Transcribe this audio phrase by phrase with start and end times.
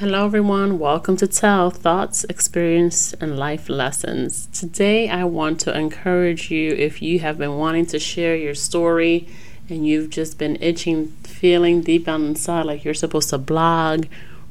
[0.00, 0.80] Hello, everyone.
[0.80, 4.46] Welcome to Tell Thoughts, Experience, and Life Lessons.
[4.46, 9.28] Today, I want to encourage you if you have been wanting to share your story
[9.68, 14.06] and you've just been itching, feeling deep down inside like you're supposed to blog,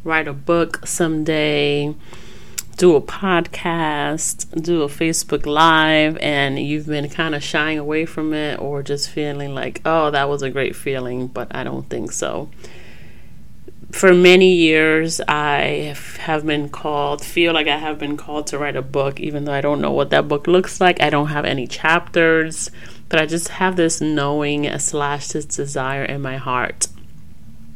[0.05, 1.94] write a book someday,
[2.78, 8.33] do a podcast, do a Facebook Live, and you've been kind of shying away from
[8.33, 12.13] it or just feeling like, oh, that was a great feeling, but I don't think
[12.13, 12.47] so
[13.94, 18.76] for many years, I have been called, feel like I have been called to write
[18.76, 20.99] a book, even though I don't know what that book looks like.
[20.99, 22.71] I don't have any chapters,
[23.08, 26.88] but I just have this knowing slash this desire in my heart.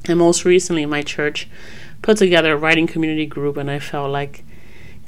[0.06, 1.48] And most recently, my church
[2.02, 4.44] put together a writing community group, and I felt like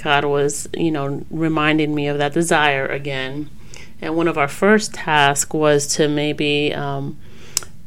[0.03, 3.49] God was, you know, reminding me of that desire again.
[3.99, 7.17] And one of our first tasks was to maybe um,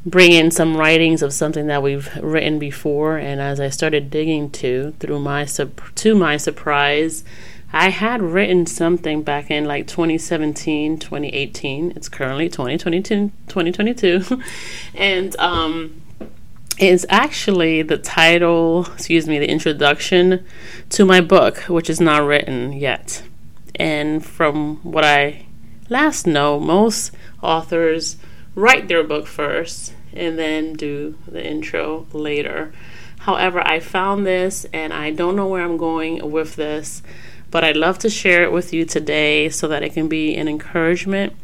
[0.04, 3.18] bring in some writings of something that we've written before.
[3.18, 7.24] And as I started digging to through my sup- to my surprise
[7.72, 14.42] I had written something back in like 2017 2018 it's currently 2022 2022
[14.94, 16.02] and um
[16.78, 20.44] is actually the title excuse me the introduction
[20.90, 23.22] to my book which is not written yet.
[23.76, 25.46] And from what I
[25.88, 28.16] last know most authors
[28.54, 32.72] write their book first and then do the intro later.
[33.20, 37.02] However, I found this and I don't know where I'm going with this,
[37.50, 40.48] but I'd love to share it with you today so that it can be an
[40.48, 41.34] encouragement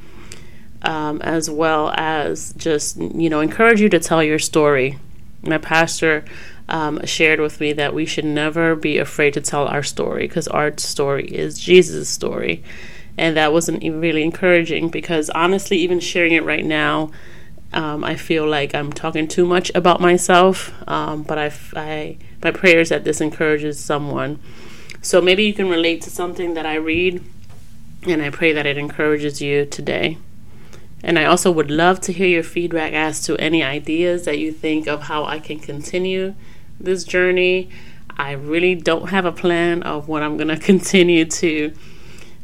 [0.82, 4.98] um, as well as just, you know, encourage you to tell your story.
[5.42, 6.24] My pastor
[6.68, 10.48] um, shared with me that we should never be afraid to tell our story because
[10.48, 12.62] our story is Jesus' story
[13.18, 17.10] and that wasn't really encouraging because honestly, even sharing it right now,
[17.72, 20.72] um, I feel like I'm talking too much about myself.
[20.88, 24.38] Um, but I, I, my prayer is that this encourages someone.
[25.02, 27.22] So maybe you can relate to something that I read,
[28.04, 30.18] and I pray that it encourages you today.
[31.02, 34.52] And I also would love to hear your feedback as to any ideas that you
[34.52, 36.34] think of how I can continue
[36.80, 37.70] this journey.
[38.16, 41.72] I really don't have a plan of what I'm going to continue to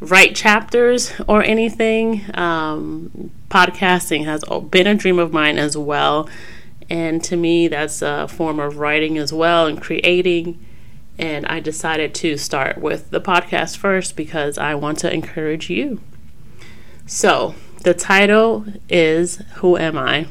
[0.05, 2.25] write chapters or anything.
[2.35, 6.29] Um, podcasting has been a dream of mine as well.
[6.91, 10.65] And to me, that's a form of writing as well and creating.
[11.19, 16.01] And I decided to start with the podcast first because I want to encourage you.
[17.07, 20.27] So, the title is Who Am I?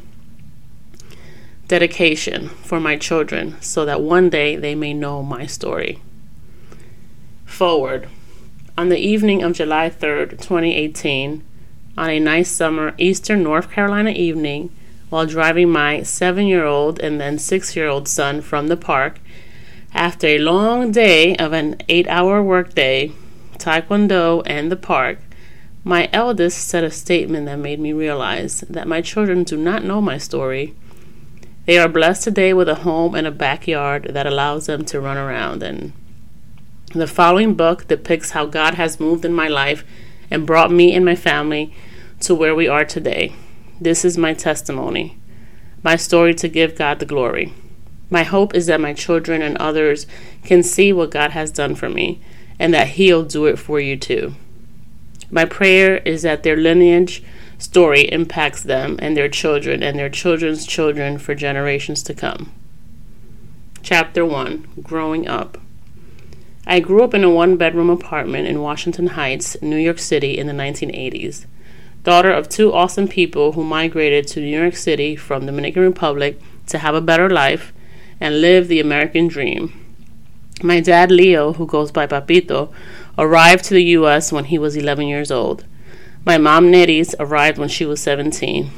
[1.67, 6.01] Dedication for my children so that one day they may know my story.
[7.45, 8.09] Forward.
[8.75, 11.43] On the evening of July 3rd, 2018,
[11.95, 14.71] on a nice summer eastern North Carolina evening,
[15.09, 19.19] while driving my seven year old and then six year old son from the park,
[19.93, 23.11] after a long day of an eight hour workday,
[23.59, 25.19] taekwondo, and the park,
[25.83, 30.01] my eldest said a statement that made me realize that my children do not know
[30.01, 30.73] my story.
[31.67, 35.17] They are blessed today with a home and a backyard that allows them to run
[35.17, 35.93] around and
[36.91, 39.83] the following book depicts how God has moved in my life
[40.29, 41.73] and brought me and my family
[42.19, 43.35] to where we are today.
[43.81, 45.17] This is my testimony,
[45.81, 47.53] my story to give God the glory.
[48.09, 50.05] My hope is that my children and others
[50.43, 52.21] can see what God has done for me
[52.59, 54.35] and that He'll do it for you too.
[55.31, 57.23] My prayer is that their lineage
[57.57, 62.51] story impacts them and their children and their children's children for generations to come.
[63.81, 65.57] Chapter 1 Growing Up
[66.65, 70.47] I grew up in a one bedroom apartment in Washington Heights, New York City in
[70.47, 71.45] the 1980s.
[72.03, 76.77] Daughter of two awesome people who migrated to New York City from Dominican Republic to
[76.77, 77.73] have a better life
[78.21, 79.73] and live the American dream.
[80.61, 82.71] My dad, Leo, who goes by Papito,
[83.17, 84.31] arrived to the U.S.
[84.31, 85.65] when he was 11 years old.
[86.25, 88.71] My mom, Neris, arrived when she was 17.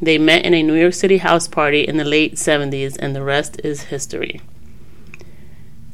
[0.00, 3.24] They met in a New York City house party in the late 70s, and the
[3.24, 4.40] rest is history.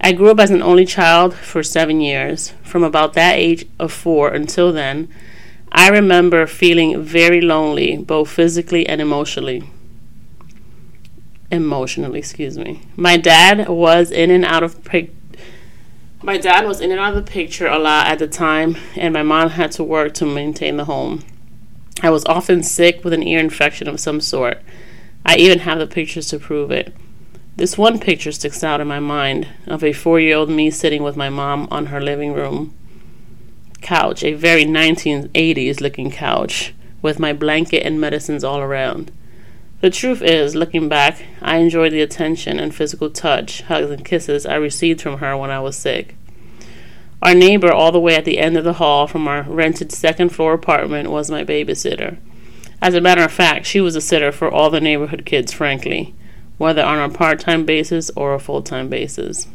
[0.03, 2.55] I grew up as an only child for seven years.
[2.63, 5.09] From about that age of four until then,
[5.71, 9.63] I remember feeling very lonely, both physically and emotionally.
[11.51, 12.83] Emotionally, excuse me.
[12.97, 15.15] My dad was in and out of pic-
[16.25, 19.13] my dad was in and out of the picture a lot at the time, and
[19.13, 21.25] my mom had to work to maintain the home.
[22.01, 24.59] I was often sick with an ear infection of some sort.
[25.27, 26.95] I even have the pictures to prove it.
[27.55, 31.03] This one picture sticks out in my mind of a four year old me sitting
[31.03, 32.75] with my mom on her living room
[33.83, 36.73] couch, a very 1980s looking couch,
[37.03, 39.11] with my blanket and medicines all around.
[39.81, 44.47] The truth is, looking back, I enjoyed the attention and physical touch, hugs, and kisses
[44.47, 46.15] I received from her when I was sick.
[47.21, 50.31] Our neighbor, all the way at the end of the hall from our rented second
[50.31, 52.19] floor apartment, was my babysitter.
[52.81, 56.15] As a matter of fact, she was a sitter for all the neighborhood kids, frankly,
[56.59, 59.49] whether on a part time basis or a full time basis.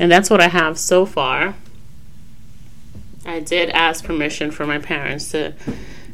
[0.00, 1.54] And that's what I have so far.
[3.24, 5.54] I did ask permission for my parents to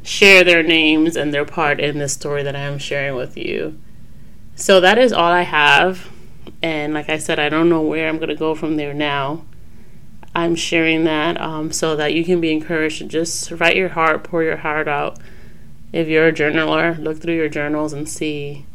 [0.03, 3.79] share their names and their part in this story that I am sharing with you.
[4.55, 6.09] So that is all I have.
[6.63, 9.45] And like I said, I don't know where I'm going to go from there now.
[10.35, 14.23] I'm sharing that um, so that you can be encouraged to just write your heart,
[14.23, 15.19] pour your heart out.
[15.93, 18.67] If you're a journaler, look through your journals and see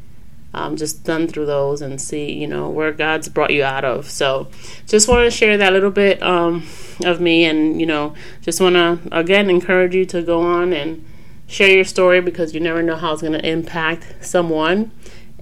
[0.55, 4.09] um, just done through those and see, you know, where God's brought you out of.
[4.09, 4.47] So,
[4.87, 6.65] just want to share that little bit um,
[7.03, 11.05] of me, and you know, just want to again encourage you to go on and
[11.45, 14.91] share your story because you never know how it's going to impact someone,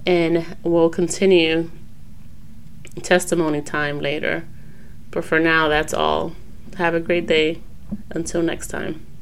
[0.04, 1.70] and we'll continue
[3.02, 4.44] testimony time later.
[5.12, 6.32] But for now, that's all.
[6.76, 7.60] Have a great day.
[8.10, 9.13] Until next time.